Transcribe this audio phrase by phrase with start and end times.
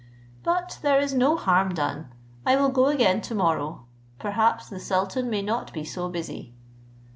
[0.41, 2.11] But there is no harm done;
[2.43, 3.85] I will go again to morrow;
[4.17, 6.55] perhaps the sultan may not be so busy."